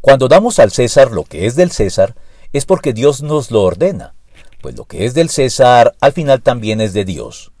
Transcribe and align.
Cuando 0.00 0.28
damos 0.28 0.58
al 0.60 0.70
César 0.70 1.10
lo 1.10 1.24
que 1.24 1.46
es 1.46 1.56
del 1.56 1.72
César, 1.72 2.14
es 2.52 2.64
porque 2.64 2.92
Dios 2.92 3.22
nos 3.22 3.50
lo 3.50 3.62
ordena, 3.62 4.14
pues 4.60 4.76
lo 4.76 4.84
que 4.84 5.04
es 5.04 5.14
del 5.14 5.28
César 5.28 5.94
al 6.00 6.12
final 6.12 6.40
también 6.40 6.80
es 6.80 6.92
de 6.92 7.04
Dios. 7.04 7.52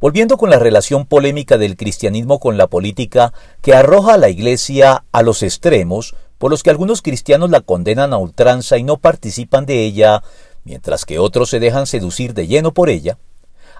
Volviendo 0.00 0.36
con 0.36 0.50
la 0.50 0.58
relación 0.58 1.06
polémica 1.06 1.58
del 1.58 1.76
cristianismo 1.76 2.38
con 2.38 2.56
la 2.56 2.68
política 2.68 3.32
que 3.62 3.74
arroja 3.74 4.14
a 4.14 4.18
la 4.18 4.28
Iglesia 4.28 5.04
a 5.10 5.22
los 5.22 5.42
extremos, 5.42 6.14
por 6.36 6.50
los 6.50 6.62
que 6.62 6.70
algunos 6.70 7.02
cristianos 7.02 7.50
la 7.50 7.62
condenan 7.62 8.12
a 8.12 8.18
ultranza 8.18 8.78
y 8.78 8.84
no 8.84 8.98
participan 8.98 9.66
de 9.66 9.84
ella, 9.84 10.22
mientras 10.62 11.04
que 11.04 11.18
otros 11.18 11.50
se 11.50 11.58
dejan 11.58 11.86
seducir 11.86 12.34
de 12.34 12.46
lleno 12.46 12.72
por 12.72 12.90
ella, 12.90 13.18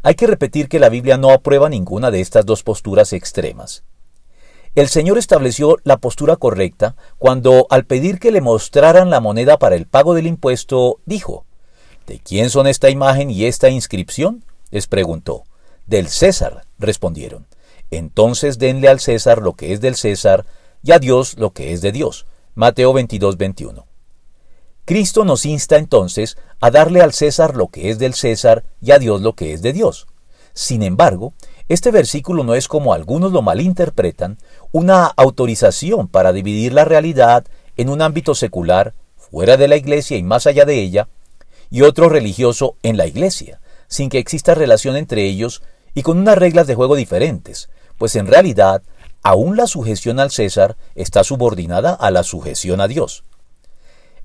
hay 0.03 0.15
que 0.15 0.27
repetir 0.27 0.69
que 0.69 0.81
la 0.81 0.89
Biblia 0.89 1.19
no 1.19 1.31
aprueba 1.31 1.69
ninguna 1.69 2.11
de 2.11 2.21
estas 2.21 2.47
dos 2.47 2.63
posturas 2.63 3.13
extremas. 3.13 3.85
El 4.79 4.87
Señor 4.89 5.19
estableció 5.19 5.79
la 5.83 5.97
postura 5.97 6.37
correcta 6.37 6.95
cuando, 7.19 7.67
al 7.69 7.85
pedir 7.85 8.21
que 8.21 8.31
le 8.31 8.41
mostraran 8.41 9.11
la 9.11 9.19
moneda 9.19 9.59
para 9.59 9.75
el 9.75 9.89
pago 9.89 10.15
del 10.15 10.29
impuesto, 10.29 11.01
dijo, 11.05 11.45
¿De 12.07 12.21
quién 12.21 12.49
son 12.49 12.69
esta 12.69 12.89
imagen 12.89 13.29
y 13.29 13.47
esta 13.47 13.71
inscripción? 13.71 14.45
les 14.71 14.87
preguntó. 14.87 15.43
Del 15.89 16.07
César, 16.07 16.65
respondieron. 16.79 17.49
Entonces 17.91 18.61
denle 18.61 18.87
al 18.87 19.01
César 19.01 19.43
lo 19.43 19.55
que 19.55 19.73
es 19.73 19.81
del 19.81 19.97
César 19.97 20.47
y 20.85 20.93
a 20.93 21.01
Dios 21.01 21.37
lo 21.39 21.51
que 21.51 21.73
es 21.73 21.81
de 21.81 21.91
Dios. 21.91 22.27
Mateo 22.55 22.93
22, 22.93 23.37
21. 23.37 23.85
Cristo 24.85 25.25
nos 25.25 25.45
insta 25.45 25.77
entonces 25.77 26.39
a 26.61 26.71
darle 26.71 27.01
al 27.01 27.13
César 27.13 27.57
lo 27.57 27.67
que 27.67 27.91
es 27.91 27.99
del 27.99 28.15
César 28.15 28.63
y 28.81 28.93
a 28.93 29.01
Dios 29.01 29.23
lo 29.23 29.33
que 29.33 29.55
es 29.55 29.61
de 29.61 29.73
Dios. 29.73 30.07
Sin 30.55 30.85
embargo, 30.85 31.35
este 31.69 31.91
versículo 31.91 32.45
no 32.45 32.55
es 32.55 32.69
como 32.69 32.95
algunos 32.95 33.33
lo 33.33 33.43
malinterpretan, 33.43 34.39
una 34.73 35.07
autorización 35.07 36.09
para 36.09 36.33
dividir 36.33 36.73
la 36.73 36.85
realidad 36.85 37.45
en 37.77 37.91
un 37.91 38.03
ámbito 38.03 38.35
secular, 38.35 38.95
fuera 39.17 39.57
de 39.57 39.69
la 39.69 39.77
iglesia 39.77 40.17
y 40.17 40.23
más 40.23 40.47
allá 40.47 40.65
de 40.65 40.81
ella, 40.81 41.09
y 41.71 41.83
otro 41.83 42.09
religioso 42.09 42.77
en 42.83 42.97
la 42.97 43.07
iglesia, 43.07 43.61
sin 43.87 44.09
que 44.09 44.19
exista 44.19 44.55
relación 44.55 44.97
entre 44.97 45.25
ellos 45.25 45.63
y 45.95 46.03
con 46.03 46.19
unas 46.19 46.39
reglas 46.39 46.67
de 46.67 46.75
juego 46.75 46.97
diferentes, 46.97 47.69
pues 47.99 48.17
en 48.17 48.27
realidad 48.27 48.83
aún 49.23 49.57
la 49.57 49.67
sujeción 49.67 50.21
al 50.21 50.31
César 50.31 50.77
está 50.95 51.25
subordinada 51.25 51.93
a 51.93 52.11
la 52.11 52.23
sujeción 52.23 52.81
a 52.81 52.89
Dios. 52.89 53.25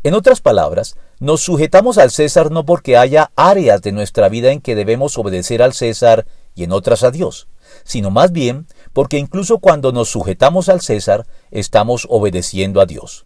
En 0.04 0.14
otras 0.14 0.42
palabras, 0.42 0.95
nos 1.20 1.42
sujetamos 1.42 1.98
al 1.98 2.12
César 2.12 2.52
no 2.52 2.66
porque 2.66 2.98
haya 2.98 3.32
áreas 3.36 3.82
de 3.82 3.94
nuestra 3.94 4.30
vida 4.30 4.52
en 4.52 4.62
que 4.62 4.76
debemos 4.76 5.17
obedecer 5.17 5.64
al 5.64 5.73
César 5.73 6.26
y 6.56 6.64
en 6.64 6.72
otras 6.72 7.04
a 7.04 7.12
Dios, 7.12 7.48
sino 7.84 8.12
más 8.12 8.32
bien 8.32 8.68
porque 8.94 9.18
incluso 9.18 9.58
cuando 9.59 9.92
nos 9.92 10.09
sujetamos 10.09 10.70
al 10.70 10.82
César, 10.82 11.26
estamos 11.52 12.08
obedeciendo 12.10 12.82
a 12.82 12.86
Dios. 12.86 13.26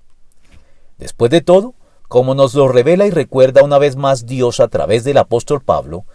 Después 0.97 1.29
de 1.31 1.41
todo, 1.41 1.75
como 2.07 2.35
nos 2.35 2.53
lo 2.53 2.67
revela 2.67 3.05
y 3.05 3.11
recuerda 3.11 3.63
una 3.63 3.77
vez 3.77 3.95
más 3.95 4.25
Dios 4.25 4.59
a 4.59 4.69
través 4.69 5.03
del 5.03 5.17
apóstol 5.17 5.61
Pablo, 5.61 6.05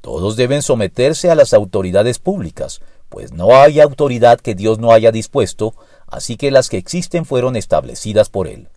todos 0.00 0.36
deben 0.36 0.62
someterse 0.62 1.30
a 1.30 1.34
las 1.34 1.54
autoridades 1.54 2.18
públicas, 2.18 2.80
pues 3.08 3.32
no 3.32 3.54
hay 3.54 3.80
autoridad 3.80 4.40
que 4.40 4.54
Dios 4.54 4.78
no 4.78 4.92
haya 4.92 5.12
dispuesto, 5.12 5.74
así 6.06 6.36
que 6.36 6.50
las 6.50 6.68
que 6.68 6.78
existen 6.78 7.24
fueron 7.24 7.56
establecidas 7.56 8.28
por 8.28 8.48
Él. 8.48 8.68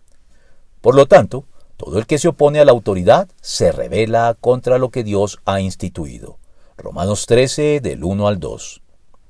Por 0.80 0.94
lo 0.94 1.06
tanto, 1.06 1.44
todo 1.76 1.98
el 1.98 2.06
que 2.06 2.18
se 2.18 2.28
opone 2.28 2.60
a 2.60 2.64
la 2.64 2.72
autoridad 2.72 3.28
se 3.40 3.72
revela 3.72 4.36
contra 4.40 4.78
lo 4.78 4.90
que 4.90 5.04
Dios 5.04 5.38
ha 5.44 5.60
instituido. 5.60 6.38
Romanos 6.78 7.26
13 7.26 7.80
del 7.80 8.04
1 8.04 8.28
al 8.28 8.38
2. 8.38 8.82